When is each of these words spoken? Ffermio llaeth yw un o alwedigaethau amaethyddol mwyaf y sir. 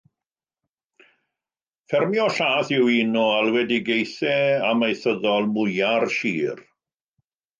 Ffermio 1.91 2.23
llaeth 2.37 2.71
yw 2.79 2.87
un 2.95 3.19
o 3.25 3.27
alwedigaethau 3.35 4.65
amaethyddol 4.71 5.49
mwyaf 5.53 6.07
y 6.09 6.13
sir. 6.17 6.65